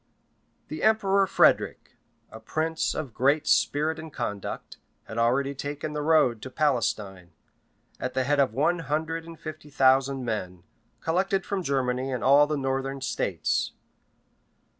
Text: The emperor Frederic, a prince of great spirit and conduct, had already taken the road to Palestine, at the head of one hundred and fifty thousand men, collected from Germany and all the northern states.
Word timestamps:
The 0.69 0.81
emperor 0.81 1.27
Frederic, 1.27 1.95
a 2.31 2.39
prince 2.39 2.95
of 2.95 3.13
great 3.13 3.45
spirit 3.45 3.99
and 3.99 4.11
conduct, 4.11 4.77
had 5.03 5.19
already 5.19 5.53
taken 5.53 5.93
the 5.93 6.01
road 6.01 6.41
to 6.41 6.49
Palestine, 6.49 7.33
at 7.99 8.15
the 8.15 8.23
head 8.23 8.39
of 8.39 8.51
one 8.51 8.79
hundred 8.79 9.25
and 9.25 9.39
fifty 9.39 9.69
thousand 9.69 10.25
men, 10.25 10.63
collected 11.01 11.45
from 11.45 11.61
Germany 11.61 12.11
and 12.11 12.23
all 12.23 12.47
the 12.47 12.57
northern 12.57 12.99
states. 13.01 13.73